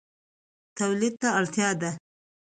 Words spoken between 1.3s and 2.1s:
اړتیا ده